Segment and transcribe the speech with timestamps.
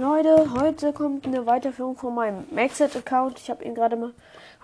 [0.00, 3.38] Leute, heute kommt eine Weiterführung von meinem Maxit-Account.
[3.38, 4.14] Ich habe ihn gerade mal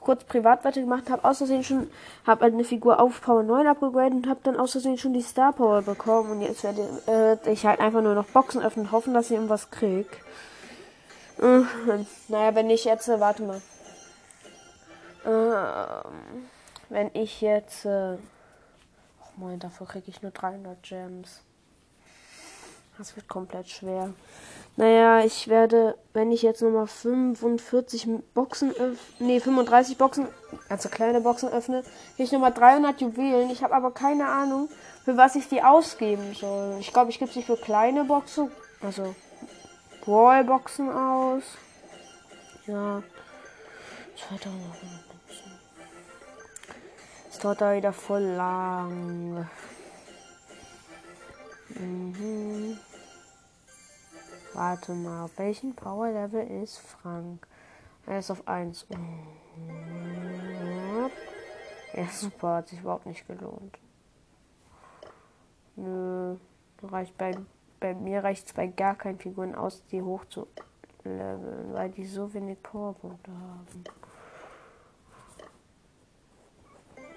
[0.00, 1.90] kurz privat weitergemacht, habe aus Versehen schon,
[2.26, 5.52] habe eine Figur auf Power 9 abgegradet und habe dann aus Versehen schon die Star
[5.52, 6.30] Power bekommen.
[6.30, 6.88] Und jetzt werde
[7.44, 10.06] äh, ich halt einfach nur noch Boxen öffnen, hoffen, dass ich irgendwas krieg.
[11.38, 11.64] Äh,
[12.28, 13.60] naja, wenn ich jetzt, äh, warte mal.
[15.26, 16.48] Ähm,
[16.88, 21.42] wenn ich jetzt, äh, oh mein, dafür kriege ich nur 300 Gems.
[22.98, 24.14] Das wird komplett schwer.
[24.76, 30.28] Naja, ich werde, wenn ich jetzt nochmal 45 Boxen öffne, nee, 35 Boxen,
[30.68, 31.82] also kleine Boxen öffne,
[32.14, 33.50] kriege ich nochmal 300 Juwelen.
[33.50, 34.68] Ich habe aber keine Ahnung,
[35.04, 36.76] für was ich die ausgeben soll.
[36.80, 38.50] Ich glaube, ich gebe sie für kleine Boxen,
[38.82, 39.14] also
[40.04, 41.42] Brawl-Boxen aus.
[42.66, 43.02] Ja,
[44.28, 44.54] 2000
[47.28, 49.48] Das dauert da wieder voll lang.
[51.78, 52.78] Mhm.
[54.54, 57.46] Warte mal, auf welchem Power Level ist Frank?
[58.06, 58.86] Er ist auf 1.
[61.92, 63.78] Ja, super, hat sich überhaupt nicht gelohnt.
[65.76, 66.36] Nö,
[66.82, 67.36] reicht bei,
[67.80, 70.46] bei mir reicht es bei gar keinen Figuren aus, die hoch zu
[71.04, 73.84] leveln, weil die so wenig Powerpunkte haben.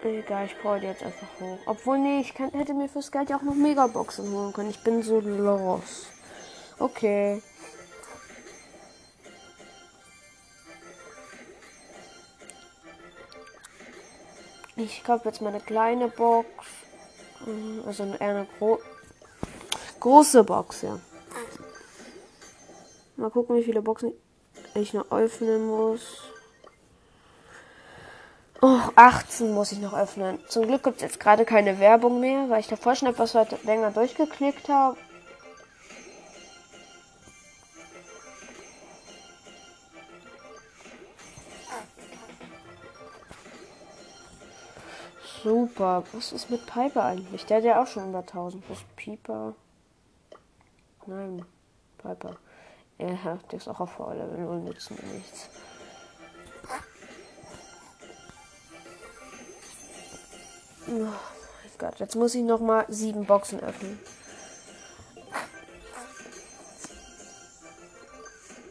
[0.01, 1.59] Egal, ich brauche die jetzt einfach hoch.
[1.65, 4.69] Obwohl, nee, ich kann, hätte mir fürs Geld ja auch noch Megaboxen holen können.
[4.69, 6.07] Ich bin so los.
[6.79, 7.41] Okay.
[14.77, 16.47] Ich kaufe jetzt mal eine kleine Box.
[17.45, 18.79] Mhm, also eher eine gro
[19.99, 20.97] große Box, ja.
[23.17, 24.13] Mal gucken, wie viele Boxen
[24.75, 26.28] ich noch öffnen muss.
[28.99, 30.39] Oh, 18 muss ich noch öffnen.
[30.49, 33.33] Zum Glück gibt es jetzt gerade keine Werbung mehr, weil ich davor schon etwas
[33.63, 34.97] länger durchgeklickt habe.
[45.43, 46.03] Super.
[46.11, 47.45] Was ist mit Piper eigentlich?
[47.45, 48.69] Der hat ja auch schon über 1000.
[48.69, 49.55] Was Pieper?
[51.05, 51.45] Nein,
[51.99, 52.35] Piper.
[52.97, 55.49] Ja, der ist auch auf Vorlevel und nützen mir nichts.
[60.91, 61.11] Oh mein
[61.77, 63.99] Gott, jetzt muss ich noch mal sieben Boxen öffnen.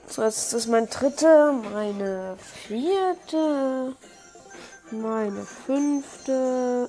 [0.09, 2.37] So, jetzt ist mein dritte, meine
[2.67, 3.95] vierte.
[4.91, 6.89] Meine fünfte,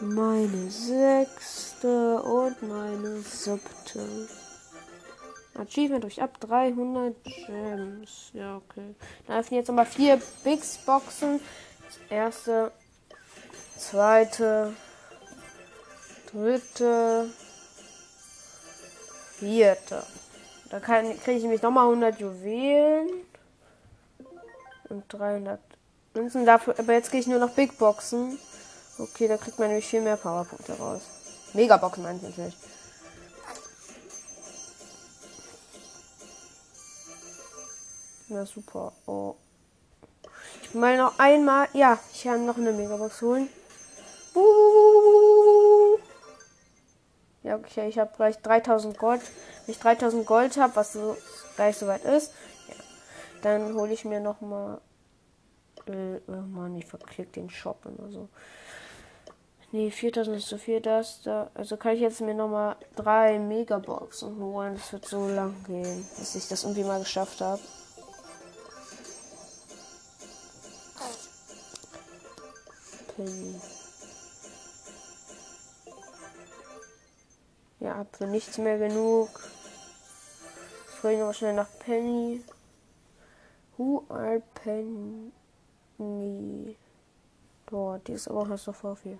[0.00, 4.28] meine sechste und meine siebte.
[5.54, 8.30] Achievement durch ab 300 Gems.
[8.32, 8.94] Ja, okay.
[9.26, 11.40] Dann öffnen jetzt nochmal vier Big Boxen.
[11.86, 12.72] Das erste,
[13.78, 14.74] zweite,
[16.30, 17.30] dritte,
[19.38, 20.02] vierte.
[20.70, 23.08] Da kriege ich nämlich nochmal 100 Juwelen
[24.90, 25.60] und 300
[26.14, 26.74] Münzen dafür.
[26.78, 28.38] Aber jetzt gehe ich nur noch Big Boxen.
[28.98, 31.02] Okay, da kriegt man nämlich viel mehr Powerpunkte raus.
[31.54, 32.56] Megaboxen meine ich natürlich.
[38.28, 38.92] Na super.
[39.06, 39.36] Oh.
[40.62, 41.68] Ich will noch einmal.
[41.72, 43.48] Ja, ich kann noch eine Megabox holen.
[47.42, 49.22] Ja, okay, ich habe gleich 3000 Gold.
[49.64, 51.16] Wenn ich 3000 Gold habe, was so
[51.56, 52.32] gleich soweit ist,
[52.68, 52.74] ja,
[53.42, 54.80] dann hole ich mir noch mal
[55.88, 58.28] äh, oh Mann, ich verklickt den Shop immer so.
[59.70, 61.50] Nee, 4000 ist zu viel, das da.
[61.54, 64.74] Also kann ich jetzt mir nochmal drei Megaboxen holen.
[64.74, 67.60] Das wird so lang gehen, bis ich das irgendwie mal geschafft habe.
[73.14, 73.60] Penny.
[77.88, 79.30] Ja, für nichts mehr genug.
[81.02, 82.44] Hole noch schnell nach Penny.
[83.78, 85.32] Who are Penny?
[87.64, 89.18] Boah, die ist aber hast du vor viel.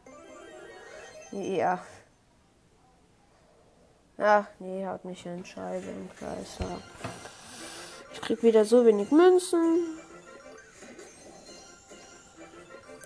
[1.33, 1.83] Ja.
[4.19, 5.23] Ach, nee, haut mich
[6.19, 6.59] Kreis.
[6.61, 6.67] Ja.
[8.13, 9.98] Ich krieg wieder so wenig Münzen.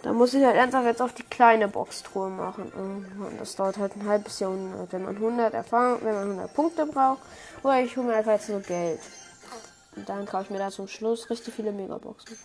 [0.03, 2.73] Da muss ich halt ernsthaft jetzt auf die kleine Boxtruhe machen.
[2.73, 4.93] Und das dauert halt ein halbes Jahrhundert.
[4.93, 7.23] Wenn man 100 Erfahrung, wenn man 100 Punkte braucht.
[7.63, 9.01] Oder ich hole mir einfach jetzt nur Geld.
[9.95, 12.37] Und dann kaufe ich mir da zum Schluss richtig viele Megaboxen.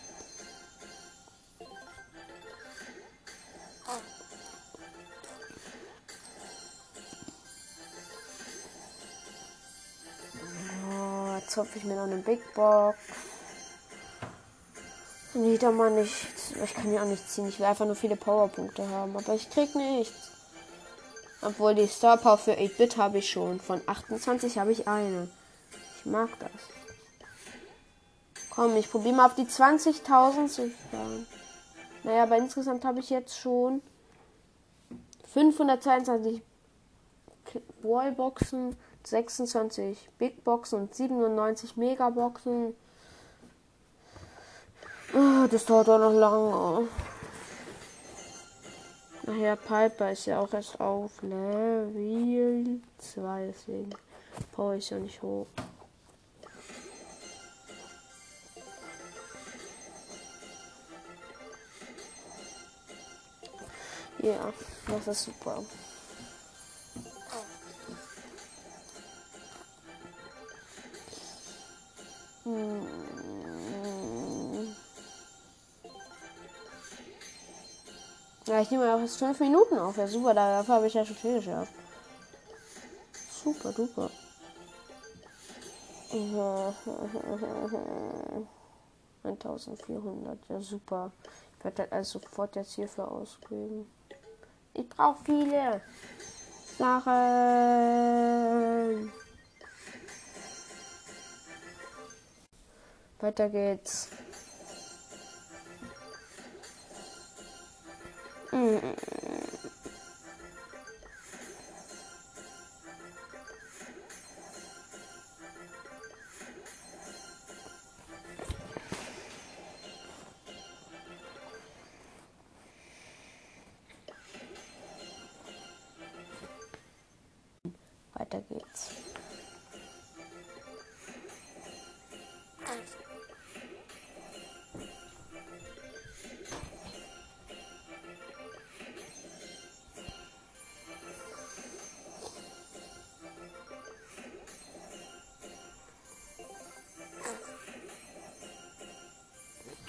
[11.57, 12.97] zupfe ich mir noch eine Big Box.
[15.43, 16.53] Wieder mal nichts.
[16.63, 17.47] Ich kann ja auch nicht ziehen.
[17.47, 19.15] Ich will einfach nur viele Powerpunkte haben.
[19.15, 20.31] Aber ich krieg nichts.
[21.41, 23.59] Obwohl die Star Power für 8-Bit habe ich schon.
[23.59, 25.29] Von 28 habe ich eine.
[25.97, 26.49] Ich mag das.
[28.49, 31.27] Komm, ich probiere mal auf die 20.000 zu fahren.
[32.03, 33.83] Naja, aber insgesamt habe ich jetzt schon
[35.31, 36.41] 522
[37.83, 42.75] Wallboxen, 26 Big Boxen und 97 Megaboxen.
[45.49, 46.87] Das dauert auch noch lange.
[49.23, 53.89] Nachher Piper ist ja auch erst auf Level 2, deswegen
[54.51, 55.47] brauche ich ja nicht hoch.
[64.19, 64.53] Ja,
[64.87, 65.63] das ist super.
[72.43, 73.16] Hm.
[78.47, 79.97] Ja, ich nehme ja fast fünf Minuten auf.
[79.97, 81.73] Ja, super, dafür habe ich ja schon viel geschafft.
[83.43, 84.09] Super, duper.
[89.23, 91.11] 1400, ja super.
[91.57, 93.91] Ich werde halt also sofort jetzt hierfür ausgeben.
[94.73, 95.81] Ich brauche viele
[96.77, 97.11] Sachen.
[103.19, 104.07] Weiter geht's.
[108.57, 108.81] Mm.
[108.81, 109.06] Weiter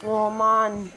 [0.05, 0.93] Oh Mann.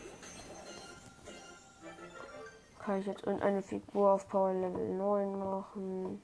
[2.80, 6.21] Kann ich jetzt irgendeine Figur auf Power Level 9 machen?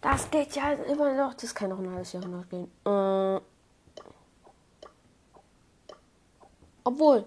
[0.00, 1.34] Das geht ja immer noch.
[1.34, 2.70] Das kann noch ein halbes Jahr noch gehen.
[2.84, 3.40] Äh.
[6.84, 7.26] Obwohl.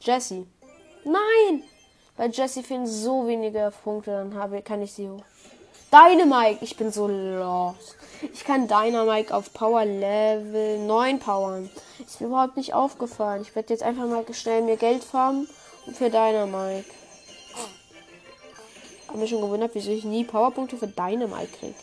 [0.00, 0.46] Jesse.
[1.04, 1.62] Nein!
[2.16, 5.22] Bei Jesse fehlen so wenige Punkte, dann habe, kann ich sie hoch.
[5.92, 7.96] Dynamike, ich bin so lost.
[8.32, 11.70] Ich kann Dynamike auf Power Level 9 powern.
[12.08, 13.42] Ist mir überhaupt nicht aufgefallen.
[13.42, 15.46] Ich werde jetzt einfach mal schnell mir Geld farmen
[15.84, 16.88] und für Dynamike.
[19.06, 21.74] Hab mich schon gewundert, wieso ich nie Powerpunkte für Dynamite krieg.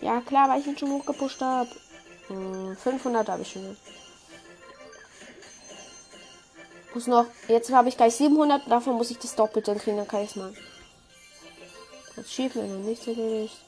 [0.00, 1.68] Ja, klar, weil ich ihn schon hochgepusht habe.
[2.28, 3.76] Hm, 500 habe ich schon.
[6.94, 7.26] Muss noch.
[7.46, 8.62] Jetzt habe ich gleich 700.
[8.70, 9.98] Davon muss ich das Doppelte kriegen.
[9.98, 10.54] Dann kann ich es mal.
[12.16, 13.58] Das schief mir noch nichts erledigt.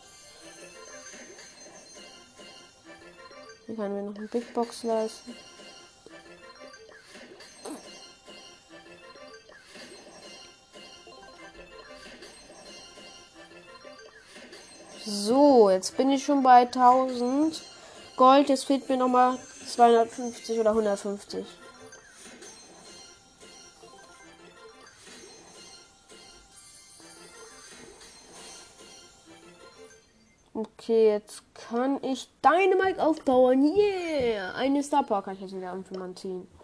[3.67, 5.35] Hier kann mir noch eine Big Box leisten.
[15.10, 17.62] So, jetzt bin ich schon bei 1000
[18.19, 18.50] Gold.
[18.50, 21.46] Jetzt fehlt mir noch mal 250 oder 150.
[30.52, 33.64] Okay, jetzt kann ich Dynamite aufbauen.
[33.64, 34.52] Yeah!
[34.56, 36.46] Eine Star Power kann ich jetzt wieder irgendwann ziehen.
[36.53, 36.57] Ich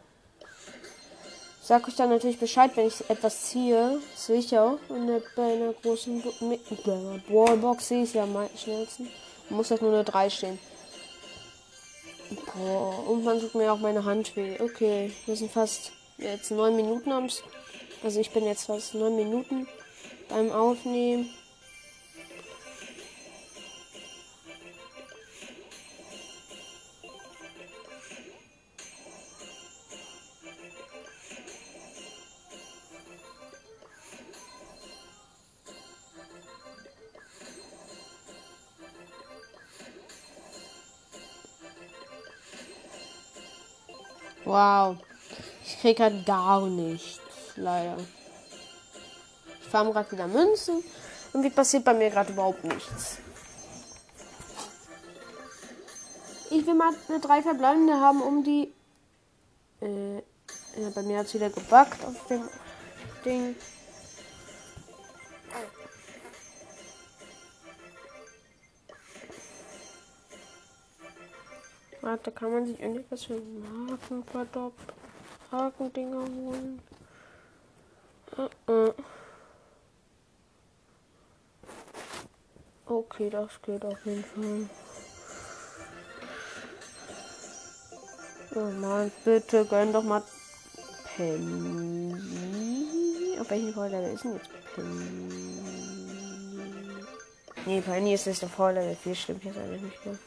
[1.64, 3.98] sag euch dann natürlich Bescheid, wenn ich etwas ziehe.
[4.52, 4.78] Auch.
[4.90, 6.22] Und bei einer großen
[7.28, 9.08] Wallbox sehe ich ja am schnellsten.
[9.48, 10.58] Muss halt nur eine 3 stehen.
[12.54, 14.60] Boah, irgendwann tut mir auch meine Hand weh.
[14.60, 17.28] Okay, wir sind fast jetzt 9 Minuten am.
[18.02, 19.66] Also ich bin jetzt fast 9 Minuten
[20.28, 21.30] beim Aufnehmen.
[44.54, 44.98] Wow.
[45.64, 47.18] Ich krieg halt gar nichts.
[47.56, 47.96] Leider.
[49.60, 50.84] Ich farm gerade wieder Münzen.
[51.32, 53.18] Und wie passiert bei mir gerade überhaupt nichts.
[56.52, 58.72] Ich will mal eine drei verbleibende haben, um die.
[59.80, 62.48] Äh, ja, bei mir hat es wieder gebackt auf dem
[63.24, 63.56] Ding.
[72.04, 74.92] Warte, kann man sich irgendwas für Marken verdoppeln?
[75.50, 76.82] Hakendinger holen?
[78.36, 78.94] Uh -uh.
[82.84, 84.68] Okay, das geht auf jeden Fall.
[88.54, 90.22] Oh Mann, bitte gönn doch mal
[91.16, 92.14] Penny.
[93.40, 95.54] Auf welchen Vorlevel ist denn jetzt Penny?
[97.64, 98.94] Nee, Penny ist nicht der Vorlevel.
[98.94, 100.18] Viel stimmt jetzt eigentlich nicht mehr.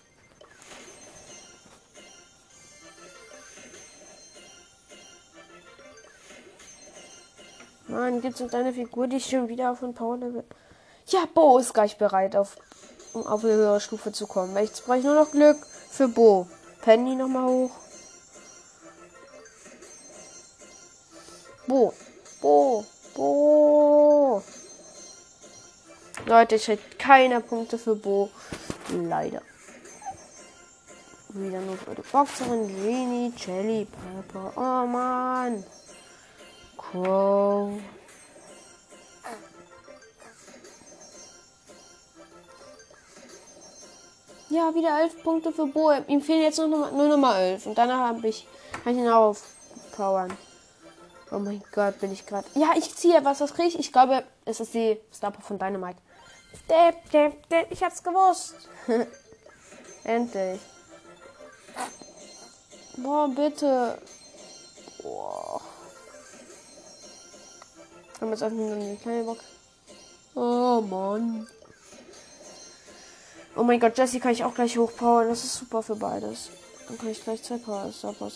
[7.98, 10.44] Mann, gibt es eine Figur, die schon wieder auf ein Power Level.
[11.08, 12.56] Ja, Bo ist gleich bereit, auf,
[13.14, 14.56] um auf eine höhere Stufe zu kommen.
[14.56, 15.58] Jetzt brauche ich nur noch Glück
[15.90, 16.48] für Bo.
[16.84, 17.72] Penny nochmal hoch.
[21.66, 21.92] Bo.
[22.40, 22.86] Bo.
[23.16, 24.44] Bo.
[26.28, 28.30] Leute, ich krieg keine Punkte für Bo.
[28.92, 29.42] Leider.
[31.30, 34.54] Wieder nur für die Boxerin, Genie, Jelly, Pepper.
[34.56, 35.64] Oh Mann.
[36.92, 37.72] Crow.
[44.50, 45.92] Ja, wieder elf Punkte für Bo.
[46.08, 47.66] Ihm fehlen jetzt nur noch, nur mal elf.
[47.66, 48.48] Und danach habe ich,
[48.84, 50.36] kann ich ihn aufpowern.
[51.32, 52.48] Oh mein Gott, bin ich gerade.
[52.56, 53.42] Ja, ich ziehe was.
[53.42, 53.80] Was kriege ich?
[53.80, 55.98] Ich glaube, es ist die Star von Dynamite.
[57.70, 58.56] Ich hab's gewusst.
[60.06, 60.62] Endlich.
[62.96, 64.02] Boah, bitte.
[65.04, 65.47] Boah.
[68.20, 69.44] Haben wir jetzt einfach nur eine kleine Box.
[70.34, 71.48] Oh Mann.
[73.56, 75.30] Oh mein Gott, Jesse kann ich auch gleich hochpowern.
[75.30, 76.50] Das ist super für beides.
[76.88, 77.92] Dann kann ich gleich zwei Power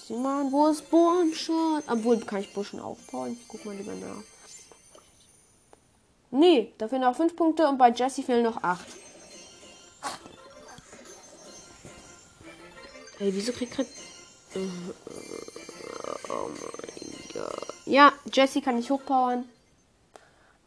[0.10, 0.52] die machen.
[0.52, 1.82] Wo ist Born schon?
[1.88, 3.38] Obwohl, kann ich Buschen aufbauen.
[3.40, 4.24] Ich guck mal lieber nach.
[6.32, 8.86] Nee, da fehlen auch 5 Punkte und bei Jesse fehlen noch 8.
[13.20, 13.90] Ey, wieso kriegt gerade.
[16.30, 17.74] Oh mein Gott.
[17.86, 19.46] Ja, Jesse kann ich hochpowern.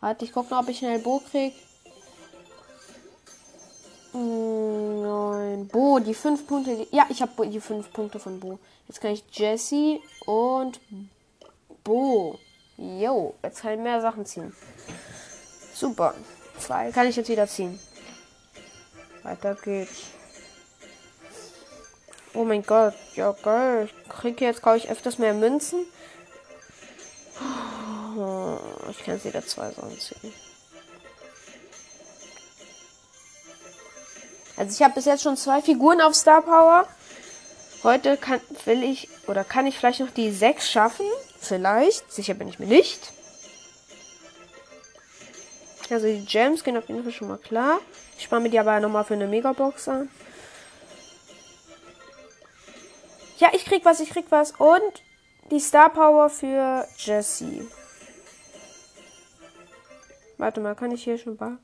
[0.05, 1.55] Warte, ich guck noch, ob ich schnell Bo krieg.
[4.13, 5.67] Nein.
[5.69, 6.77] Bo, die 5 Punkte.
[6.77, 8.59] Die, ja, ich habe die 5 Punkte von Bo.
[8.87, 10.79] Jetzt kann ich Jesse und
[11.85, 12.39] Bo.
[12.77, 14.55] Jo, jetzt kann ich mehr Sachen ziehen.
[15.73, 16.13] Super.
[16.59, 17.81] Zwei kann ich jetzt wieder ziehen.
[19.23, 20.03] Weiter geht's.
[22.35, 23.89] Oh mein Gott, ja geil.
[24.03, 25.87] Ich kriege jetzt, glaube ich, öfters mehr Münzen.
[28.99, 30.33] Ich kann jetzt wieder zwei Sachen ziehen.
[34.57, 36.89] Also ich habe bis jetzt schon zwei Figuren auf Star Power.
[37.83, 41.07] Heute kann, will ich oder kann ich vielleicht noch die sechs schaffen.
[41.41, 42.11] Vielleicht.
[42.13, 43.13] Sicher bin ich mir nicht.
[45.91, 47.81] Also die Gems gehen auf jeden Fall schon mal klar.
[48.17, 50.09] Ich spare mir die aber nochmal für eine Megabox an.
[53.39, 54.53] Ja, ich krieg was, ich krieg was.
[54.53, 55.03] Und
[55.51, 57.67] die Star Power für Jesse.
[60.39, 61.59] Warte mal, kann ich hier schon bar?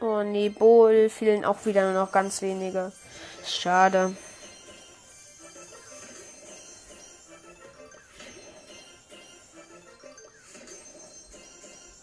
[0.00, 2.92] Oh nee, Bowl fehlen auch wieder nur noch ganz wenige.
[3.44, 4.14] Schade.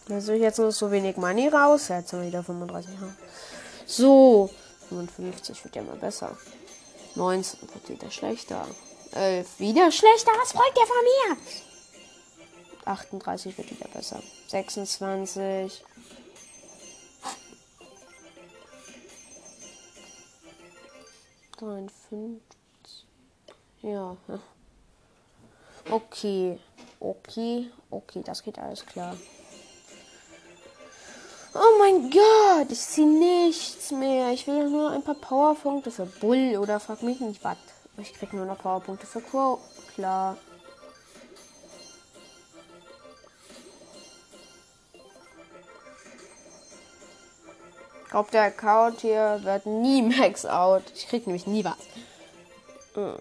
[0.08, 1.88] Da ich jetzt noch so wenig Money raus.
[1.88, 2.94] Jetzt haben wir wieder 35.
[2.94, 3.14] Ja.
[3.84, 4.50] So.
[4.88, 6.36] 55 wird ja mal besser.
[7.14, 8.66] 19 wird wieder schlechter.
[9.12, 10.32] 11 wieder schlechter.
[10.40, 11.36] Was wollt ihr von mir?
[12.84, 14.22] 38 wird wieder besser.
[14.48, 15.84] 26.
[23.82, 24.16] Ja.
[25.90, 26.58] Okay.
[27.00, 27.70] Okay.
[27.90, 29.16] Okay, das geht alles klar.
[31.54, 34.30] Oh mein Gott, ich sehe nichts mehr.
[34.32, 37.56] Ich will nur ein paar Powerpunkte für Bull oder frag mich nicht was.
[37.98, 39.58] Ich krieg nur noch Powerpunkte für Crow.
[39.94, 40.36] Klar.
[48.04, 50.84] Ich glaube, der Account hier wird nie max out.
[50.94, 51.76] Ich krieg nämlich nie was.
[52.94, 53.18] Ich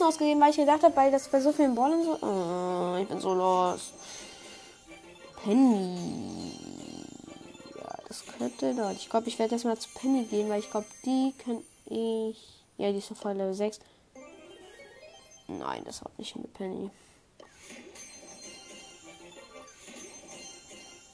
[0.00, 2.18] Münzen ausgegeben, weil ich gedacht habe, weil das bei so vielen Ballen so.
[2.22, 3.92] Oh, ich bin so lost.
[5.44, 6.52] Penny.
[7.76, 8.96] Ja, das könnte dort.
[8.96, 12.62] Ich glaube, ich werde jetzt mal zu Penny gehen, weil ich glaube, die kann ich.
[12.78, 13.80] Ja, die ist sofort Level 6.
[15.48, 16.90] Nein, das haut nicht mit Penny.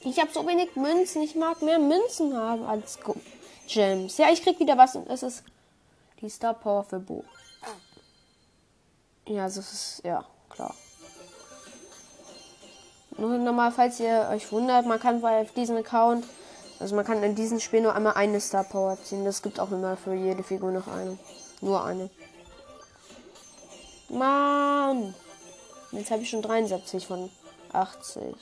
[0.01, 1.23] Ich habe so wenig Münzen.
[1.23, 2.99] Ich mag mehr Münzen haben als
[3.67, 4.19] Gems.
[4.19, 5.43] Ja, ich krieg wieder was und es ist
[6.21, 7.25] die Star Power für Bo.
[9.27, 10.75] Ja, also es ist, ja, klar.
[13.19, 16.25] Nur nochmal, falls ihr euch wundert, man kann bei diesem Account,
[16.79, 19.25] also man kann in diesem Spiel nur einmal eine Star Power ziehen.
[19.25, 21.19] Das gibt auch immer für jede Figur noch eine.
[21.61, 22.11] Nur eine.
[24.09, 25.15] Mann!
[25.93, 27.31] Jetzt habe ich schon 73 von
[27.73, 28.35] 80.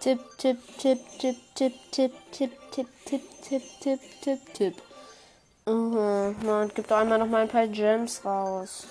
[0.00, 4.87] Tipp, tipp, tipp, tipp, tipp, tipp, tipp, tipp, tipp, tipp, tipp, tipp, tipp.
[5.68, 8.86] Mhm, man gibt auch einmal noch mal ein paar Gems raus.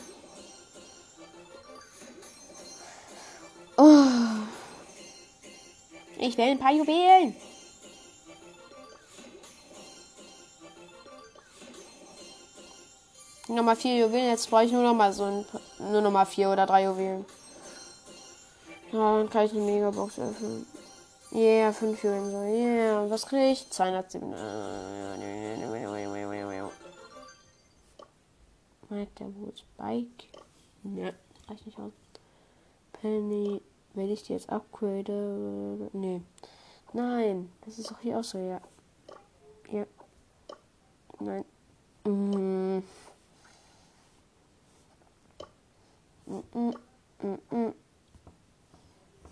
[3.78, 4.04] Oh.
[6.20, 7.36] Ich will ein paar Juwelen.
[13.48, 14.30] Nochmal vier Juwelen.
[14.30, 15.46] Jetzt brauche ich nur noch mal so ein,
[15.80, 17.26] nur noch mal vier oder drei Juwelen.
[18.92, 20.68] Ja, dann kann ich eine Megabox öffnen.
[21.32, 22.44] Yeah, fünf Juwelen so.
[22.44, 23.68] Yeah, was kriege ich?
[23.70, 24.34] 207.
[28.90, 30.28] Mike, der wo Spike?
[30.84, 31.14] Ne,
[31.48, 31.92] reicht nicht aus.
[32.94, 33.62] Penny,
[33.94, 35.90] wenn ich die jetzt upgrade?
[35.94, 36.22] Nee.
[36.94, 38.62] Nein, das ist doch hier auch so, ja.
[39.72, 39.86] Ja.
[41.20, 41.46] Nein.
[42.06, 42.84] Mhm.
[46.26, 46.74] Mhm.
[47.52, 47.74] Mhm.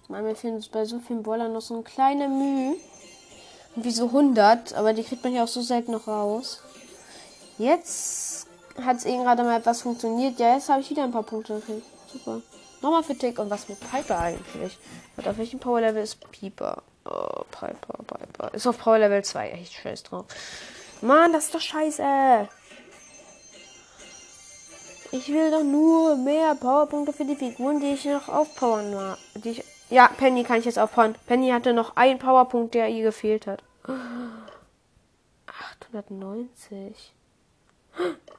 [0.08, 2.76] Mann, mir fehlen bei so vielen Brawlern noch so ein kleiner Mühe.
[3.76, 6.62] Wie so 100, aber die kriegt man ja auch so selten noch raus.
[7.58, 8.45] Jetzt
[8.84, 10.40] hat es eben gerade mal etwas funktioniert.
[10.40, 11.86] Ja, jetzt habe ich wieder ein paar Punkte gekriegt.
[12.12, 12.42] Super.
[12.82, 14.78] Nochmal für Tick und was mit Piper eigentlich?
[15.18, 16.84] Und auf welchem Power Level ist Piper?
[17.06, 18.54] Oh, Piper, Piper.
[18.54, 19.52] Ist auf Power Level 2.
[19.52, 20.26] Echt scheiß drauf.
[21.02, 22.48] Mann, das ist doch scheiße.
[25.12, 29.64] Ich will doch nur mehr Powerpunkte für die Figuren, die ich noch aufpowern die ich
[29.90, 31.16] ja, Penny kann ich jetzt aufhauen.
[31.28, 33.62] Penny hatte noch einen Powerpunkt, der ihr gefehlt hat.
[35.92, 37.15] 890.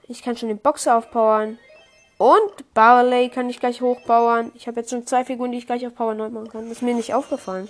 [0.08, 1.58] Ich kann schon den Boxer aufpowern.
[2.18, 4.52] Und Barley kann ich gleich hochpowern.
[4.54, 6.70] Ich habe jetzt schon zwei Figuren, die ich gleich auf Power 9 machen kann.
[6.70, 7.68] Ist mir nicht aufgefallen.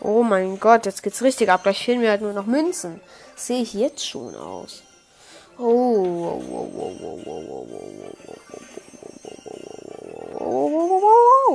[0.00, 1.64] Oh mein Gott, jetzt geht's richtig ab.
[1.64, 3.00] Gleich fehlen mir halt nur noch Münzen.
[3.34, 4.82] Sehe ich jetzt schon aus.
[5.58, 6.40] Oh.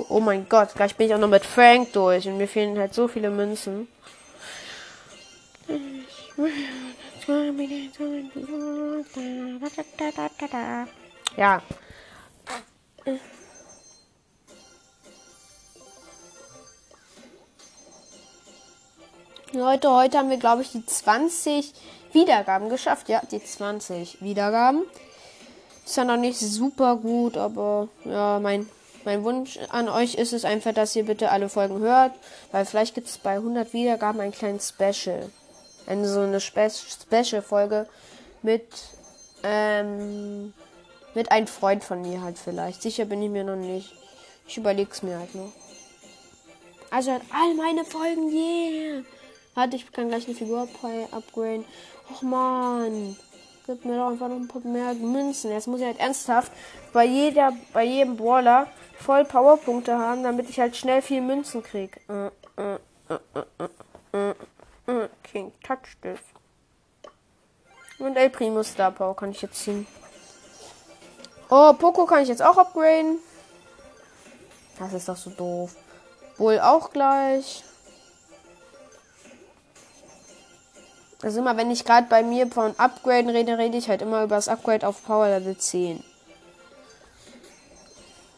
[0.10, 2.94] Oh mein Gott, gleich bin ich auch noch mit Frank durch und mir fehlen halt
[2.94, 3.88] so viele Münzen.
[11.38, 11.62] Ja.
[19.52, 21.74] Leute, heute haben wir, glaube ich, die 20
[22.12, 23.10] Wiedergaben geschafft.
[23.10, 24.84] Ja, die 20 Wiedergaben.
[25.86, 28.68] Ist ja noch nicht super gut, aber ja, mein
[29.06, 32.14] mein Wunsch an euch ist es einfach, dass ihr bitte alle Folgen hört,
[32.54, 35.30] weil vielleicht gibt es bei 100 Wiedergaben ein kleines Special.
[35.86, 37.88] Eine so eine Spe Special-Folge
[38.42, 38.68] mit,
[39.44, 40.54] ähm,
[41.14, 42.82] mit einem Freund von mir halt vielleicht.
[42.82, 43.94] Sicher bin ich mir noch nicht.
[44.48, 45.52] Ich überleg's mir halt noch.
[46.92, 49.04] Also halt all meine Folgen, yeah!
[49.56, 50.68] Warte, ich kann gleich eine Figur
[51.12, 51.66] upgraden.
[52.12, 53.16] Och man.
[53.66, 55.52] Gib mir doch einfach noch ein paar mehr Münzen.
[55.52, 56.52] Jetzt muss ich halt ernsthaft
[56.92, 58.68] bei jeder, bei jedem Brawler
[59.00, 62.02] voll Powerpunkte haben, damit ich halt schnell viel Münzen krieg.
[65.24, 66.20] King touch this.
[68.00, 69.88] Und El Primo Star Power kann ich jetzt ziehen.
[71.50, 73.20] Oh, Poco kann ich jetzt auch upgraden.
[74.80, 75.76] Das ist doch so doof.
[76.38, 77.64] Bull auch gleich.
[81.22, 84.36] Also immer, wenn ich gerade bei mir von Upgraden rede, rede ich halt immer über
[84.36, 86.04] das Upgrade auf Power Level 10.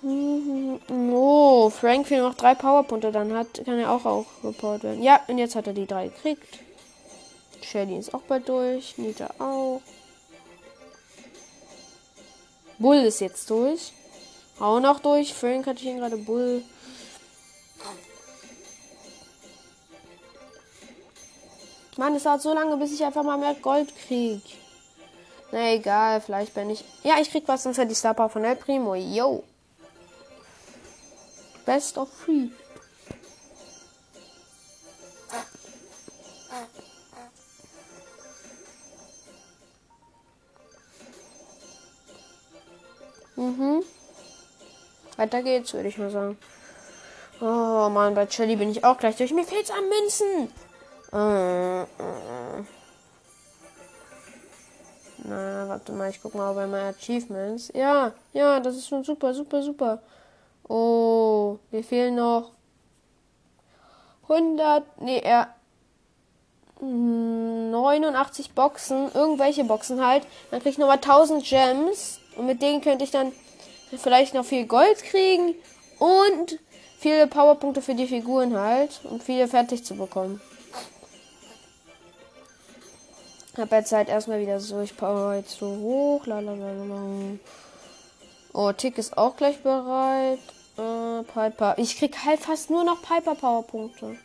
[0.08, 5.02] Oh, Frank fehlen noch drei Powerpunkte, dann hat, kann er auch, auch gepowert werden.
[5.02, 6.60] Ja, und jetzt hat er die drei gekriegt.
[7.64, 9.82] Shelly ist auch bald durch, Nita auch.
[12.78, 13.94] Bull ist jetzt durch.
[14.60, 15.34] Auch noch durch.
[15.34, 16.64] Frank hatte ich ihn gerade Bull.
[21.98, 24.42] Mann, es dauert so lange, bis ich einfach mal mehr Gold krieg.
[25.52, 26.84] Na egal, vielleicht bin ich.
[27.04, 28.94] Ja, ich krieg was, sonst hat die Star Power von El Primo.
[28.94, 29.44] Yo.
[31.66, 32.52] Best of Three.
[43.36, 43.84] Mhm.
[45.18, 46.38] Weiter geht's, würde ich mal sagen.
[47.42, 49.34] Oh Mann, bei Shelly bin ich auch gleich durch.
[49.34, 50.50] Mir fehlt's an Münzen.
[51.12, 52.64] Äh, äh.
[55.28, 57.72] Na, warte mal, ich guck mal bei meinen Achievements.
[57.74, 60.02] Ja, ja, das ist schon super, super, super.
[60.68, 62.52] Oh, mir fehlen noch
[64.28, 65.54] 100, nee, er
[66.82, 70.26] 89 Boxen, irgendwelche Boxen halt.
[70.52, 73.32] Dann krieg ich nochmal 1000 Gems und mit denen könnte ich dann
[73.96, 75.56] vielleicht noch viel Gold kriegen
[76.00, 76.60] und
[76.98, 80.42] viele Powerpunkte für die Figuren halt, um viele fertig zu bekommen.
[83.58, 86.26] Hab jetzt halt erstmal wieder so, ich power jetzt so hoch.
[86.26, 87.38] Lalalala.
[88.52, 90.40] Oh, Tick ist auch gleich bereit.
[90.78, 91.76] Äh, Piper.
[91.78, 94.18] Ich krieg halt fast nur noch Piper Powerpunkte.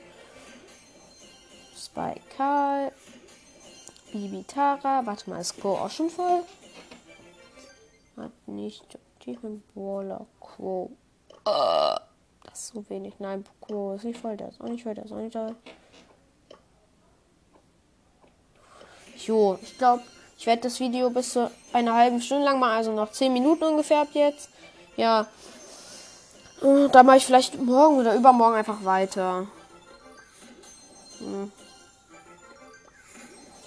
[1.77, 2.93] Spike Karl.
[4.13, 5.05] Bibi Tara.
[5.07, 6.43] Warte mal, ist Go auch schon voll?
[8.17, 8.99] Hat nicht.
[9.25, 9.39] Die
[9.75, 10.91] Waller Quo.
[11.47, 11.99] Uh,
[12.45, 13.15] das ist so wenig.
[13.19, 14.37] Nein, Quo ist nicht voll.
[14.37, 14.95] Der ist auch nicht voll.
[14.95, 15.55] Der ist auch nicht voll.
[19.17, 20.03] Jo, ich glaube,
[20.39, 22.73] ich werde das Video bis zu einer halben Stunde lang machen.
[22.73, 24.49] Also noch 10 Minuten ungefähr ab jetzt.
[24.97, 25.27] Ja.
[26.63, 29.47] Äh, da mache ich vielleicht morgen oder übermorgen einfach weiter.
[31.19, 31.53] Hm.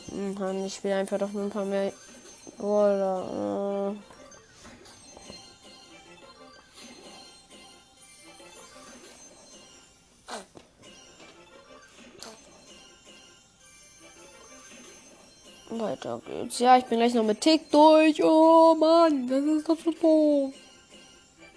[0.10, 1.92] Hm, ich will einfach doch nur ein paar mehr.
[2.60, 4.14] Oder, äh
[15.80, 16.60] Weiter geht's.
[16.60, 18.24] Ja, ich bin gleich noch mit Tick durch.
[18.24, 20.54] Oh Mann, das ist doch so doof.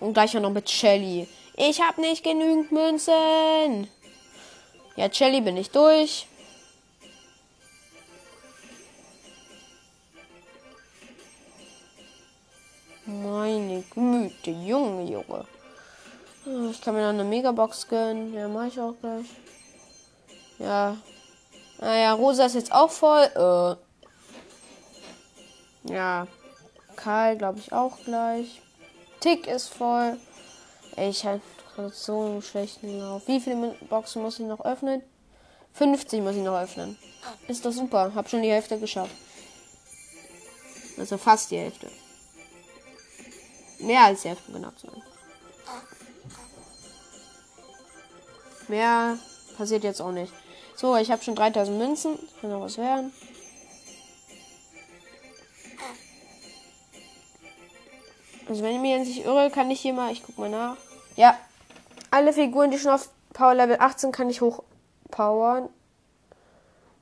[0.01, 1.29] Und gleich auch noch mit Shelly.
[1.57, 3.89] Ich habe nicht genügend Münzen.
[4.97, 6.27] Ja, Shelly bin ich durch.
[13.07, 15.45] Meine Güte, Junge, Junge.
[16.45, 18.35] Ah, ich kann mir noch eine Megabox gönnen.
[18.35, 19.27] Ja, mache ich auch gleich.
[20.59, 20.97] Ja.
[21.79, 23.77] Naja, Rosa ist jetzt auch voll.
[25.87, 25.93] Äh.
[25.93, 26.27] Ja.
[26.97, 28.61] Karl, glaube ich, auch gleich.
[29.27, 30.19] Tick ist voll.
[30.97, 31.41] Ich habe
[31.93, 33.27] so einen schlechten Lauf.
[33.27, 35.03] Wie viele Boxen muss ich noch öffnen?
[35.73, 36.97] 50 muss ich noch öffnen.
[37.49, 38.13] Ist doch super.
[38.15, 39.11] Hab schon die Hälfte geschafft.
[40.97, 41.91] Also fast die Hälfte.
[43.81, 45.03] Mehr als die Hälfte, genau zu sein.
[48.69, 49.19] Mehr
[49.57, 50.33] passiert jetzt auch nicht.
[50.77, 52.17] So, ich habe schon 3000 Münzen.
[52.41, 53.13] Kann noch was werden.
[58.49, 60.77] Also wenn ich mir jetzt nicht irre, kann ich hier mal, ich guck mal nach.
[61.17, 61.37] Ja,
[62.11, 65.69] alle Figuren, die schon auf Power Level 18 kann ich hochpowern.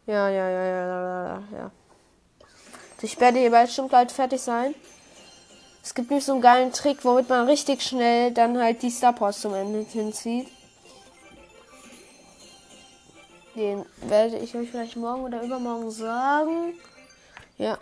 [0.07, 1.71] Ja, ja, ja, ja, ja, ja.
[3.01, 4.75] Ich werde hier bald schon bald fertig sein.
[5.83, 9.13] Es gibt nämlich so einen geilen Trick, womit man richtig schnell dann halt die Star
[9.13, 10.49] Post zum Ende hinzieht.
[13.55, 16.75] Den werde ich euch vielleicht morgen oder übermorgen sagen.
[17.59, 17.79] Ja,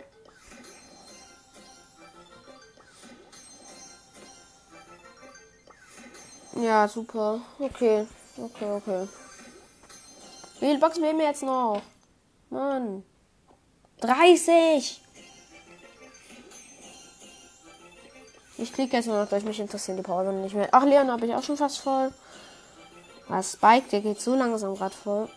[6.55, 7.41] Ja, super.
[7.59, 8.07] Okay.
[8.37, 9.07] Okay, okay.
[10.59, 11.81] Wie viele Boxen wir jetzt noch?
[12.49, 13.03] Mann.
[14.01, 15.01] 30!
[18.57, 20.69] Ich klicke jetzt nur noch durch, mich interessieren die Pause nicht mehr.
[20.71, 22.11] Ach, Leon habe ich auch schon fast voll.
[23.27, 25.27] Was, Spike, der geht so langsam gerade voll.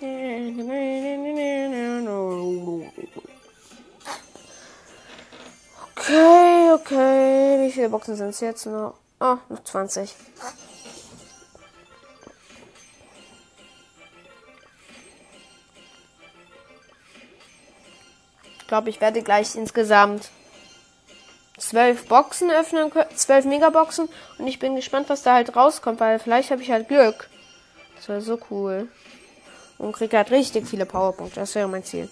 [6.02, 7.58] Okay, okay.
[7.60, 8.94] Wie viele Boxen sind es jetzt noch?
[9.20, 10.12] Oh, noch 20.
[18.58, 20.30] Ich glaube, ich werde gleich insgesamt
[21.56, 26.50] zwölf Boxen öffnen, zwölf Megaboxen und ich bin gespannt, was da halt rauskommt, weil vielleicht
[26.50, 27.28] habe ich halt Glück.
[27.94, 28.88] Das wäre so cool.
[29.78, 31.38] Und kriege halt richtig viele Powerpunkte.
[31.38, 32.10] Das wäre mein Ziel.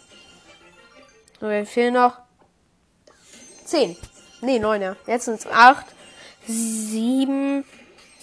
[1.40, 2.18] So, wir fehlen noch
[3.70, 3.96] 10.
[4.42, 4.96] Nee, 9, ja.
[5.06, 5.86] Jetzt sind es 8,
[6.46, 7.64] 7,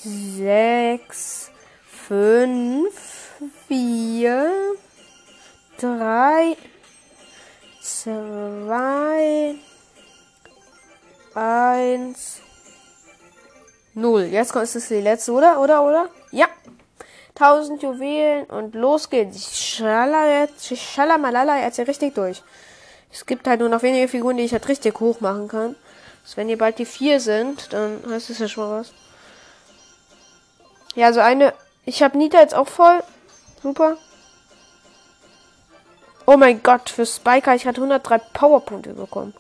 [0.04, 1.52] 6,
[2.08, 2.94] 5,
[3.68, 4.52] 4,
[5.80, 6.58] 3,
[7.82, 9.56] 2,
[11.34, 12.42] 1,
[13.94, 14.22] 0.
[14.24, 15.62] Jetzt kommt es die letzte, oder?
[15.62, 15.84] Oder?
[15.84, 16.10] Oder?
[16.32, 16.48] Ja.
[17.40, 19.58] 1000 Juwelen und los geht's.
[19.58, 22.42] Schalala jetzt, schalamalala jetzt hier richtig durch.
[23.12, 25.76] Es gibt halt nur noch wenige Figuren, die ich halt richtig hoch machen kann.
[26.24, 28.94] Also wenn ihr bald die vier sind, dann heißt es ja schon mal was.
[30.96, 31.54] Ja, so eine.
[31.86, 33.04] Ich habe Nita jetzt auch voll.
[33.62, 33.98] Super.
[36.26, 39.34] Oh mein Gott, für Spiker ich hatte 103 Powerpunkte bekommen.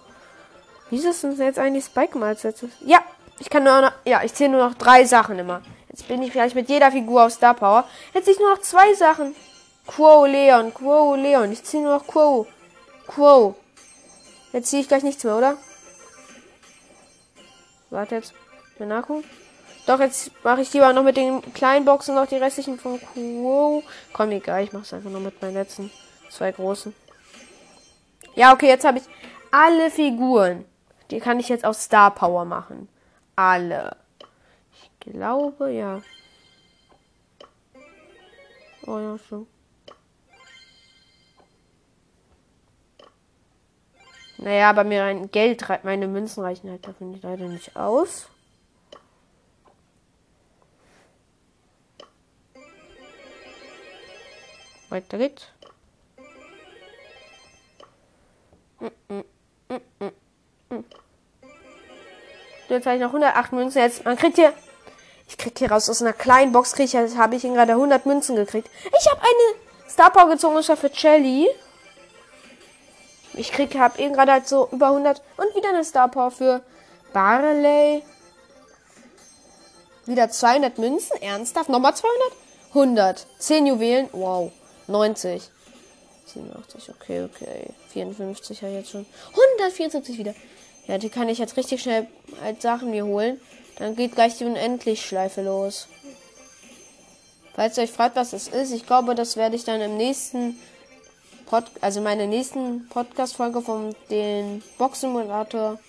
[0.90, 2.38] Wieso sind jetzt eigentlich Spike mal
[2.80, 3.00] Ja,
[3.40, 3.92] ich kann nur noch.
[4.06, 5.62] Ja, ich zähle nur noch drei Sachen immer.
[5.90, 7.84] Jetzt bin ich vielleicht mit jeder Figur auf Star Power.
[8.14, 9.36] Jetzt ich nur noch zwei Sachen.
[9.86, 11.52] Quo Leon, Quo Leon.
[11.52, 12.48] Ich ziehe nur noch Quo.
[13.08, 13.56] Quo.
[14.54, 15.58] Jetzt ziehe ich gleich nichts mehr, oder?
[17.90, 18.34] Warte jetzt.
[18.80, 19.24] Nachgucken.
[19.88, 23.82] Doch, jetzt mache ich lieber noch mit den kleinen Boxen noch die restlichen von Quo.
[24.14, 25.90] Komm, egal, ich mache es einfach nur mit meinen letzten
[26.30, 26.94] zwei großen.
[28.36, 29.06] Ja, okay, jetzt habe ich
[29.50, 30.66] alle Figuren.
[31.10, 32.90] Die kann ich jetzt auf Star Power machen.
[33.36, 33.96] Alle.
[34.74, 36.02] Ich glaube, ja.
[38.86, 39.48] Oh ja, schon.
[44.38, 48.28] Naja, aber mir ein Geld, meine Münzen reichen halt dafür leider nicht aus.
[54.90, 55.48] Weiter geht's.
[62.70, 63.82] Jetzt habe ich noch 108 Münzen.
[63.82, 64.54] Jetzt, man kriegt hier,
[65.28, 68.36] ich krieg hier raus aus einer kleinen Box, krieg ich, habe ich gerade 100 Münzen
[68.36, 68.70] gekriegt.
[68.98, 71.50] Ich habe eine Star Power gezogen, und für Shelly.
[73.38, 76.62] Ich krieg, hab eben gerade halt so über 100 und wieder eine Star Power für
[77.14, 78.04] Barley.
[80.06, 81.70] Wieder 200 Münzen, ernsthaft?
[81.70, 82.32] Nochmal 200?
[82.70, 83.28] 100.
[83.40, 84.52] 10 Juwelen, wow.
[84.88, 85.50] 90.
[86.26, 87.70] 87, okay, okay.
[87.90, 89.06] 54 ja jetzt schon.
[89.32, 90.34] 174 wieder.
[90.88, 92.08] Ja, die kann ich jetzt richtig schnell
[92.44, 93.40] als Sachen mir holen.
[93.78, 95.88] Dann geht gleich die Unendlich-Schleife los.
[97.56, 100.60] Falls ihr euch fragt, was das ist, ich glaube, das werde ich dann im nächsten
[101.50, 105.80] Pod also meine nächsten Podcast-Folge von den Box-Simulator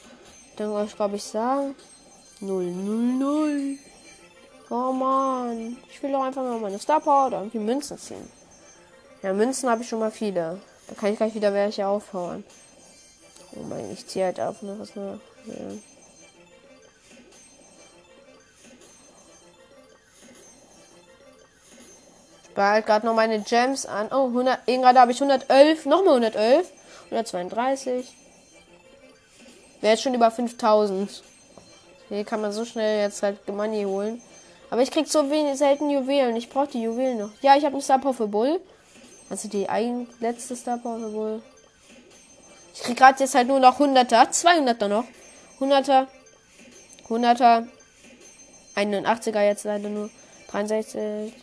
[0.56, 1.74] dann euch, glaube ich, sagen.
[2.40, 3.78] 000.
[4.70, 8.28] Oh man, ich will doch einfach mal meine Star Power oder irgendwie Münzen ziehen.
[9.22, 10.60] Ja, Münzen habe ich schon mal viele.
[10.88, 12.44] Da kann ich gleich wieder welche aufhauen.
[13.56, 14.76] Oh mein, ich ziehe halt auf, ne?
[14.78, 15.20] Was nur.
[15.46, 15.54] Ja.
[22.58, 24.08] Behalte gerade noch meine Gems an.
[24.10, 26.66] Oh, 100, gerade habe ich 111, nochmal 111,
[27.04, 28.12] 132.
[29.80, 31.22] Wäre jetzt schon über 5000.
[32.08, 34.20] Hier kann man so schnell jetzt halt Money holen.
[34.70, 36.34] Aber ich krieg so wenig selten Juwelen.
[36.34, 37.30] Ich brauche die Juwelen noch.
[37.42, 38.60] Ja, ich habe einen Star Power für Bull.
[39.30, 41.42] Also die eigen letzte Star Power wohl.
[42.74, 45.04] Ich krieg gerade jetzt halt nur noch 100er, 200er noch.
[45.60, 46.08] 100er,
[47.08, 47.68] 100er,
[48.74, 50.10] 81er jetzt leider nur.
[50.48, 51.34] 63.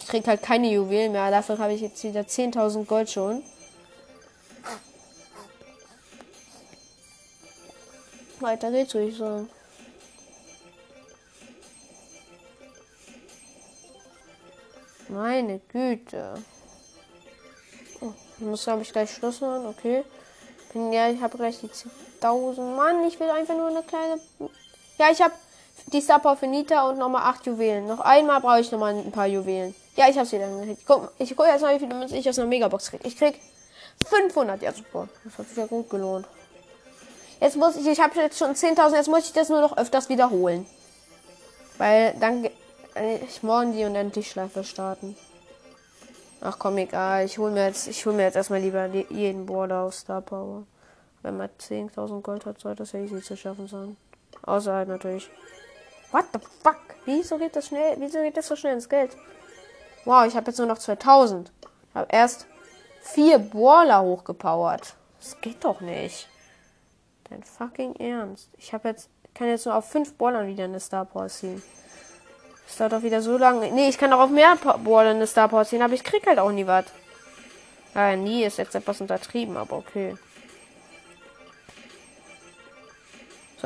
[0.00, 1.30] Ich krieg halt keine Juwelen mehr.
[1.30, 3.42] Dafür habe ich jetzt wieder 10.000 Gold schon.
[8.38, 9.50] Weiter geht's, würde ich sagen.
[15.08, 16.34] Meine Güte.
[18.00, 19.66] Oh, muss, glaube ich, gleich Schluss machen.
[19.66, 20.04] Okay.
[20.72, 21.70] Bin, ja, ich habe gleich die
[22.20, 22.60] 10.000.
[22.76, 24.20] Mann, ich will einfach nur eine kleine.
[24.98, 25.34] Ja, ich habe
[25.92, 27.86] die Star für Nita und nochmal 8 Juwelen.
[27.86, 29.74] Noch einmal brauche ich nochmal ein paar Juwelen.
[29.96, 30.82] Ja, ich habe sie dann gekriegt.
[30.86, 33.06] Guck, ich gucke jetzt mal, wie viele Münzen ich aus einer Megabox kriege.
[33.06, 33.40] Ich krieg
[34.06, 34.62] 500.
[34.62, 35.08] Ja, super.
[35.24, 36.26] Das hat sich ja gut gelohnt.
[37.40, 38.96] Jetzt muss ich, ich habe jetzt schon 10.000.
[38.96, 40.66] Jetzt muss ich das nur noch öfters wiederholen.
[41.78, 42.48] Weil dann
[43.26, 45.16] ich morgen die Unendlich-Schleife starten.
[46.40, 47.24] Ach komm, egal.
[47.26, 50.64] Ich hol mir jetzt, ich hol mir jetzt erstmal lieber jeden Border aus Star Power.
[51.26, 53.96] Wenn man 10.000 Gold hat, sollte das ja easy zu schaffen sein.
[54.42, 55.28] Außer halt natürlich.
[56.12, 56.78] What the fuck?
[57.04, 57.96] Wieso geht das schnell?
[57.98, 59.16] Wieso geht das so schnell ins Geld?
[60.04, 61.50] Wow, ich habe jetzt nur noch 2000.
[61.90, 62.46] Ich habe erst
[63.00, 64.94] vier Brawler hochgepowert.
[65.18, 66.28] Das geht doch nicht.
[67.28, 68.48] Dein fucking Ernst.
[68.56, 71.60] Ich habe jetzt, kann jetzt nur auf fünf Brawlern wieder eine Star Power ziehen.
[72.68, 73.72] Das dauert doch wieder so lange.
[73.72, 76.38] Nee, ich kann auch auf mehr Brawler eine Star Power ziehen, aber ich krieg halt
[76.38, 76.84] auch nie was.
[77.94, 80.16] Ah, nie ist jetzt etwas untertrieben, aber okay.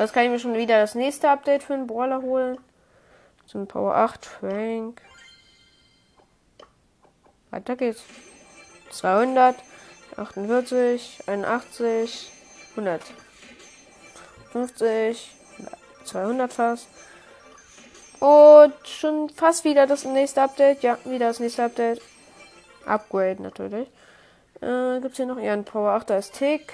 [0.00, 2.56] Jetzt kann ich mir schon wieder das nächste Update für den Brawler holen.
[3.44, 5.02] Zum Power 8, Frank.
[7.50, 8.02] Weiter geht's.
[8.92, 9.56] 200,
[10.16, 12.32] 48, 81,
[12.70, 15.36] 150,
[16.04, 16.88] 200 fast.
[18.20, 20.82] Und schon fast wieder das nächste Update.
[20.82, 22.00] Ja, wieder das nächste Update.
[22.86, 23.86] Upgrade natürlich.
[24.62, 26.72] Äh, gibt's hier noch ihren Power 8, da ist Tick.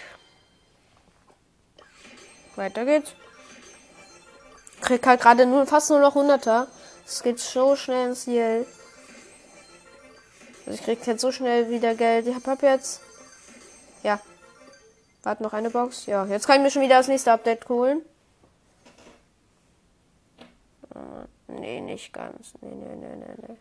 [2.56, 3.12] Weiter geht's.
[4.80, 6.66] Krieg halt gerade nur fast nur noch 100er.
[7.06, 8.66] Es geht so schnell ins Ziel.
[10.66, 12.26] Also ich krieg jetzt so schnell wieder Geld.
[12.26, 13.00] Ich hab, hab jetzt.
[14.02, 14.20] Ja.
[15.22, 16.06] Warte noch eine Box.
[16.06, 18.02] Ja, jetzt kann ich mir schon wieder das nächste Update holen.
[21.48, 22.52] Nee, nicht ganz.
[22.60, 23.56] Nee, nee, nee, nee, nee.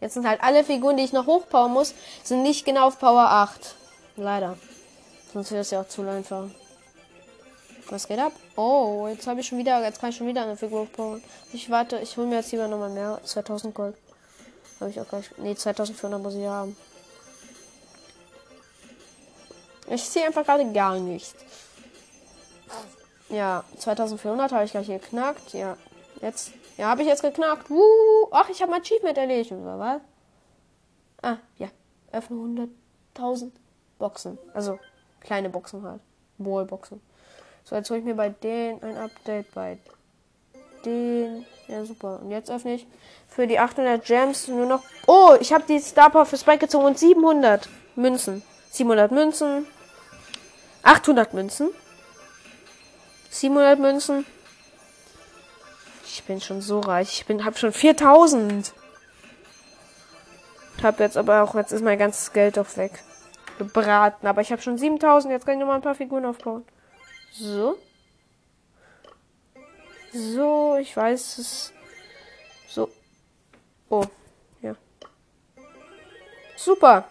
[0.00, 3.30] Jetzt sind halt alle Figuren, die ich noch hochpowern muss, sind nicht genau auf Power
[3.30, 3.76] 8.
[4.16, 4.56] Leider.
[5.34, 6.46] Sonst wäre es ja auch zu einfach.
[7.90, 8.32] Was geht ab?
[8.56, 11.22] Oh, jetzt habe ich schon wieder, jetzt kann ich schon wieder eine Figur hochpowern.
[11.52, 13.20] Ich warte, ich hole mir jetzt lieber nochmal mehr.
[13.24, 13.96] 2000 Gold.
[14.80, 15.28] Habe ich auch gleich.
[15.38, 16.76] Nee, 2400 muss ich haben.
[19.88, 21.34] Ich sehe einfach gerade gar nichts.
[23.28, 25.52] Ja, 2400 habe ich gleich geknackt.
[25.52, 25.76] Ja,
[26.22, 26.52] jetzt.
[26.76, 27.68] Ja, habe ich jetzt geknackt.
[27.70, 28.28] Woo.
[28.30, 29.50] Ach, ich habe mein Achievement erledigt.
[29.50, 30.00] Oder was?
[31.22, 31.68] Ah, ja.
[32.12, 32.68] Öffne
[33.16, 33.50] 100.000
[33.98, 34.38] Boxen.
[34.54, 34.78] Also,
[35.24, 36.00] kleine Boxen halt.
[36.38, 37.00] Wallboxen.
[37.64, 39.52] So, jetzt hole ich mir bei denen ein Update.
[39.54, 39.78] Bei
[40.84, 41.46] den.
[41.66, 42.20] Ja, super.
[42.20, 42.86] Und jetzt öffne ich
[43.28, 44.82] für die 800 Gems nur noch.
[45.06, 48.42] Oh, ich habe die Star Power für Spike gezogen und 700 Münzen.
[48.70, 49.66] 700 Münzen.
[50.82, 51.70] 800 Münzen.
[53.30, 54.26] 700 Münzen.
[56.04, 57.12] Ich bin schon so reich.
[57.12, 58.72] Ich bin, hab schon 4000.
[60.82, 63.02] Hab jetzt aber auch, jetzt ist mein ganzes Geld doch weg.
[63.58, 64.26] Gebraten.
[64.26, 65.32] Aber ich habe schon 7000.
[65.32, 66.64] Jetzt kann ich noch mal ein paar Figuren aufbauen.
[67.32, 67.76] So.
[70.12, 71.72] So, ich weiß es.
[72.68, 72.88] So.
[73.88, 74.04] Oh,
[74.62, 74.76] ja.
[76.56, 77.04] Super.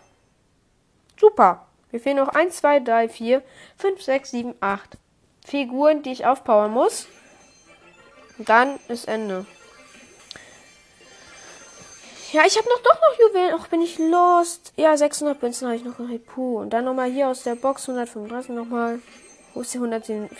[1.19, 1.67] Super.
[1.91, 3.43] Mir fehlen noch 1, 2, 3, 4,
[3.77, 4.97] 5, 6, 7, 8
[5.45, 7.07] Figuren, die ich aufbauen muss.
[8.37, 9.45] Dann ist Ende.
[12.33, 13.55] Ja, ich habe noch doch noch Juwelen.
[13.59, 14.73] Ach, bin ich lost.
[14.75, 15.93] Ja, 600 Münzen habe ich noch.
[16.25, 16.61] Puh.
[16.61, 18.99] Und dann nochmal hier aus der Box 135 nochmal.
[19.53, 20.31] Wo ist die 110?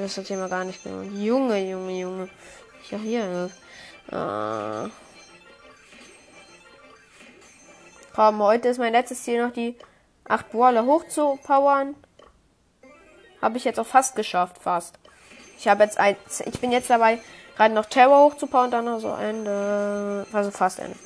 [0.00, 1.20] Das hat jemand gar nicht genommen.
[1.20, 2.28] Junge, Junge, Junge.
[2.88, 3.50] Ja, hier.
[4.12, 4.88] Ah.
[8.14, 9.76] Komm, heute ist mein letztes Ziel noch die
[10.28, 11.96] 8 Brawler hochzupowern.
[13.42, 15.00] Habe ich jetzt auch fast geschafft, fast.
[15.58, 16.14] Ich habe jetzt ein,
[16.46, 17.20] ich bin jetzt dabei,
[17.56, 20.96] gerade noch Terror hochzubauen und dann noch so Ende, also fast Ende.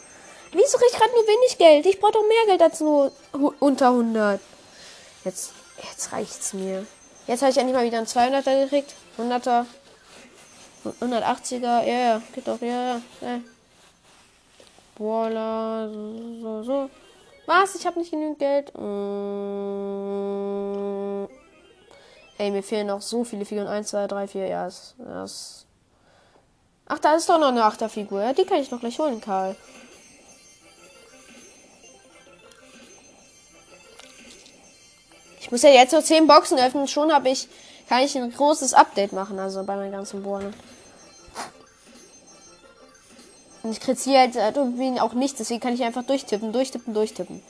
[0.55, 1.85] Wieso kriege ich gerade nur wenig Geld?
[1.87, 3.11] Ich brauche doch mehr Geld als nur
[3.59, 4.41] unter 100.
[5.25, 6.87] Jetzt, jetzt reicht's mir.
[7.27, 8.95] Jetzt habe ich endlich mal wieder einen 200er gekriegt.
[9.19, 9.67] 100er.
[11.01, 11.83] 180er.
[11.83, 12.23] Ja, ja.
[12.33, 12.61] Geht doch.
[12.61, 13.41] Ja, ja.
[14.97, 15.89] Voila.
[15.89, 16.91] So, so, so.
[17.47, 17.75] Was?
[17.75, 18.73] Ich habe nicht genügend Geld.
[18.79, 18.85] Mm.
[22.39, 23.67] Ey, mir fehlen noch so viele Figuren.
[23.67, 24.47] 1, 2, 3, 4.
[24.47, 25.67] Ja, das, das.
[26.87, 28.23] Ach, da ist doch noch eine Achterfigur.
[28.23, 29.57] Ja, die kann ich doch gleich holen, Karl.
[35.45, 36.89] Ich muss ja jetzt nur 10 Boxen öffnen.
[36.89, 37.49] Schon habe ich,
[37.87, 40.55] kann ich ein großes Update machen, also bei meinen ganzen Bohnen.
[43.63, 47.43] Und ich kriege halt irgendwie auch nichts, deswegen kann ich einfach durchtippen, durchtippen, durchtippen.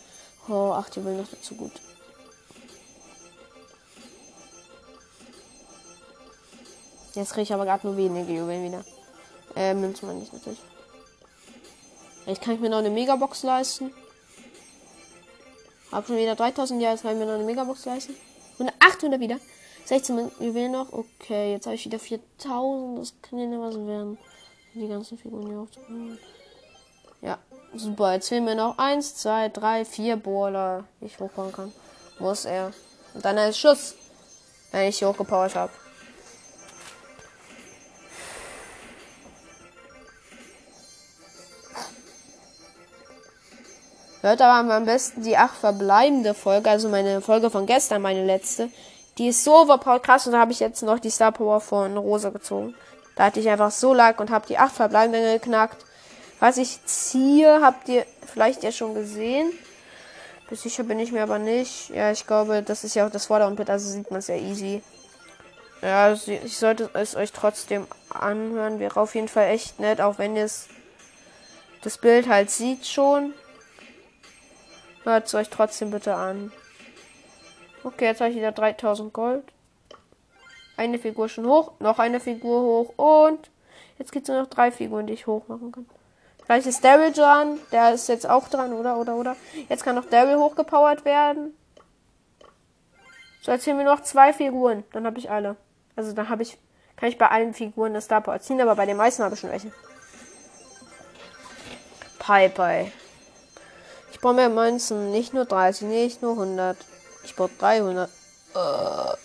[0.48, 1.70] Oh, ach, die will noch dazu gut.
[7.14, 8.84] Jetzt kriege ich aber gerade nur wenige Juwelen wieder.
[9.54, 10.58] Äh, Münzen meine ich natürlich.
[12.26, 13.92] Jetzt kann ich mir noch eine Megabox leisten.
[15.92, 18.14] Hab schon wieder 3000, ja, jetzt kann ich mir noch eine Megabox leisten.
[18.58, 19.38] Und 800 wieder.
[19.84, 20.92] 16 Juwelen noch.
[20.92, 22.98] Okay, jetzt habe ich wieder 4000.
[23.00, 24.18] Das kann ja nicht was werden.
[24.74, 26.18] Die ganzen Figuren hier aufzubauen.
[27.20, 27.38] Ja,
[27.74, 28.14] super.
[28.14, 31.72] Jetzt fehlen mir noch 1, 2, 3, 4 Brawler, die ich hochbauen kann.
[32.18, 32.72] Muss er.
[33.14, 33.94] Und dann ein Schuss.
[34.72, 35.72] Wenn ich hochgepowert habe.
[44.24, 48.70] Hört aber am besten die acht verbleibende Folge, also meine Folge von gestern, meine letzte.
[49.18, 51.94] Die ist so overpowered krass und da habe ich jetzt noch die Star Power von
[51.98, 52.74] Rosa gezogen.
[53.16, 55.84] Da hatte ich einfach so lag und habe die acht verbleibenden geknackt.
[56.40, 59.52] Was ich ziehe, habt ihr vielleicht ja schon gesehen.
[60.48, 61.90] Bis sicher bin ich mir aber nicht.
[61.90, 64.82] Ja, ich glaube, das ist ja auch das Vordergrundbild, also sieht man es ja easy.
[65.82, 68.78] Ja, ich sollte es euch trotzdem anhören.
[68.78, 70.48] Wäre auf jeden Fall echt nett, auch wenn ihr
[71.82, 73.34] das Bild halt sieht schon.
[75.04, 76.50] Hört es euch trotzdem bitte an.
[77.84, 79.44] Okay, jetzt habe ich wieder 3000 Gold.
[80.76, 83.50] Eine Figur schon hoch, noch eine Figur hoch und
[83.98, 85.86] jetzt gibt es nur noch drei Figuren, die ich hoch machen kann.
[86.46, 89.36] Gleich ist Daryl dran, der ist jetzt auch dran, oder, oder, oder.
[89.68, 91.54] Jetzt kann noch Daryl hochgepowert werden.
[93.42, 95.56] So, jetzt fehlen mir noch zwei Figuren, dann habe ich alle.
[95.96, 96.58] Also dann habe ich,
[96.96, 99.40] kann ich bei allen Figuren das Star Power ziehen, aber bei den meisten habe ich
[99.40, 99.70] schon welche.
[102.18, 102.86] Piper.
[104.14, 105.10] Ich brauche mehr Münzen.
[105.10, 106.76] Nicht nur 30, nicht nur 100.
[107.24, 108.08] Ich brauche 300.
[108.54, 108.58] Uh.
[108.58, 109.16] Äh.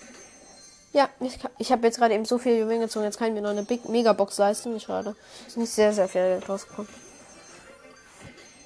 [0.91, 3.05] Ja, ich, ich habe jetzt gerade eben so viel Juwelen gezogen.
[3.05, 4.75] Jetzt kann ich mir noch eine Big Megabox leisten.
[4.75, 5.15] Ich schade.
[5.45, 6.91] Ist nicht sehr, sehr viel Geld rausgekommen.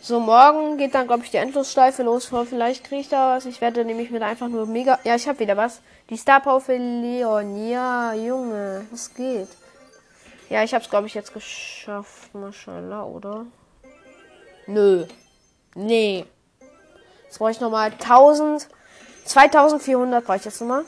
[0.01, 2.31] So, morgen geht dann, glaube ich, die Endlosschleife los.
[2.49, 3.45] Vielleicht kriege ich da was.
[3.45, 4.99] Ich werde nämlich mit einfach nur mega.
[5.03, 5.81] Ja, ich habe wieder was.
[6.09, 7.67] Die Star Power für Leon.
[7.67, 8.85] Ja, Junge.
[8.91, 9.49] Was geht?
[10.49, 12.33] Ja, ich habe es, glaube ich, jetzt geschafft.
[12.33, 13.45] Maschallah, oder?
[14.67, 15.05] Nö.
[15.75, 16.25] Nee.
[17.25, 18.67] Jetzt brauche ich nochmal 1000.
[19.25, 20.85] 2400 brauche ich jetzt nochmal.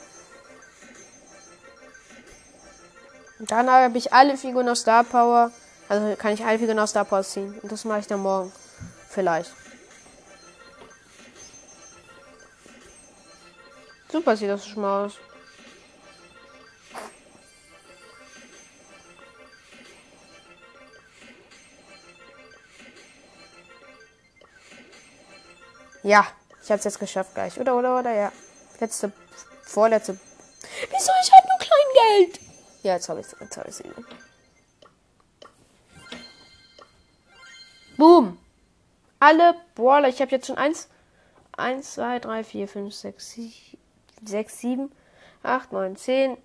[3.38, 5.50] Und dann habe ich alle Figuren aus Star Power.
[5.88, 7.58] Also kann ich alle Figuren aus Star Power ziehen.
[7.62, 8.52] Und das mache ich dann morgen.
[9.08, 9.52] Vielleicht.
[14.10, 15.14] Super sieht das schon mal aus.
[26.06, 26.24] Ja,
[26.62, 27.58] ich hab's jetzt geschafft gleich.
[27.58, 28.32] Oder, oder, oder, ja.
[28.78, 29.10] Letzte,
[29.64, 30.16] vorletzte.
[30.88, 31.10] Wieso?
[31.20, 32.40] Ich hab nur Kleingeld.
[32.84, 33.34] Ja, jetzt hab ich's.
[33.40, 33.82] Jetzt hab ich's.
[37.96, 38.38] Boom.
[39.18, 40.08] Alle Brawler.
[40.08, 40.88] Ich habe jetzt schon eins.
[41.56, 43.34] Eins, zwei, drei, vier, fünf, sechs,
[44.24, 44.92] sechs, sieben,
[45.42, 46.36] acht, neun, zehn,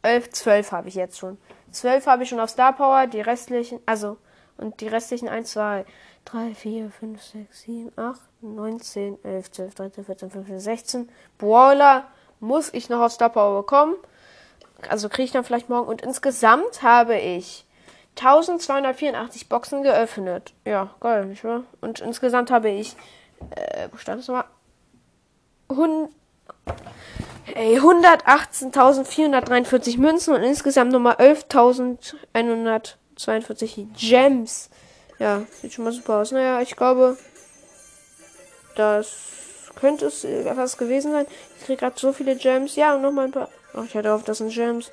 [0.00, 1.36] elf, zwölf habe ich jetzt schon.
[1.70, 3.06] Zwölf habe ich schon auf Star Power.
[3.08, 4.16] Die restlichen, also,
[4.60, 5.84] und die restlichen eins, zwei,
[6.26, 11.08] 3, 4, 5, 6, 7, 8, 9, 10, 11, 12, 13, 14, 15, 16.
[11.38, 12.04] Brawler
[12.40, 13.96] muss ich noch auf Star Power bekommen.
[14.88, 15.88] Also kriege ich dann vielleicht morgen.
[15.88, 17.66] Und insgesamt habe ich
[18.18, 20.52] 1284 Boxen geöffnet.
[20.64, 21.64] Ja, geil, nicht wahr?
[21.80, 22.96] Und insgesamt habe ich,
[23.50, 24.44] äh, wo stand es nochmal?
[27.54, 31.16] 118.443 Münzen und insgesamt nochmal
[33.28, 34.70] 11.142 Gems.
[35.18, 36.32] Ja, sieht schon mal super aus.
[36.32, 37.16] Naja, ich glaube,
[38.76, 39.30] das
[39.76, 41.26] könnte es etwas gewesen sein.
[41.58, 42.76] Ich kriege gerade so viele Gems.
[42.76, 43.48] Ja, und nochmal ein paar.
[43.74, 44.90] Oh, ich hatte auf, das sind Gems.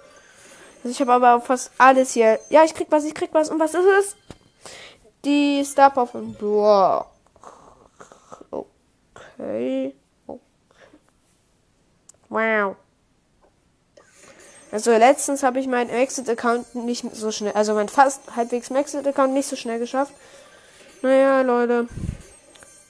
[0.84, 2.40] Also ich habe aber fast alles hier.
[2.50, 3.50] Ja, ich krieg was, ich krieg was.
[3.50, 4.16] Und was ist es?
[5.26, 7.08] Die Star Power von Brock.
[8.52, 9.96] Okay.
[10.28, 10.42] okay.
[12.30, 12.76] Wow.
[14.72, 19.48] Also letztens habe ich meinen Exit-Account nicht so schnell, also mein fast halbwegs Exit-Account nicht
[19.48, 20.14] so schnell geschafft.
[21.02, 21.88] Naja, Leute.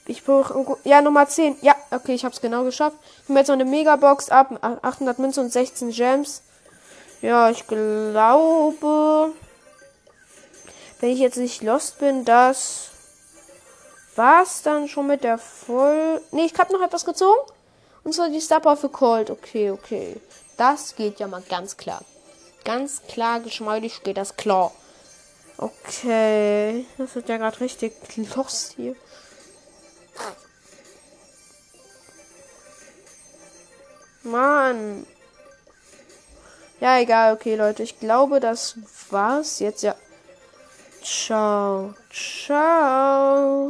[0.06, 1.58] Ich brauche, ja, Nummer 10.
[1.60, 2.96] Ja, okay, ich habe es genau geschafft.
[3.22, 6.42] Ich habe jetzt noch eine Megabox ab, 800 Münzen und 16 Gems.
[7.20, 9.32] Ja, ich glaube,
[11.00, 12.88] wenn ich jetzt nicht lost bin, das
[14.16, 16.20] war's dann schon mit der Voll...
[16.32, 17.38] Ne, ich habe noch etwas gezogen.
[18.02, 19.30] Und zwar die Star für Cold.
[19.30, 20.16] Okay, okay.
[20.58, 22.02] Das geht ja mal ganz klar.
[22.64, 24.72] Ganz klar, geschmeidig geht das klar.
[25.56, 26.84] Okay.
[26.98, 27.94] Das wird ja gerade richtig
[28.34, 28.94] los hier.
[34.22, 35.06] Mann.
[36.80, 37.34] Ja, egal.
[37.34, 37.82] Okay, Leute.
[37.82, 38.76] Ich glaube, das
[39.10, 39.82] war's jetzt.
[39.82, 39.96] Ja.
[41.02, 41.94] Ciao.
[42.12, 43.66] Ciao.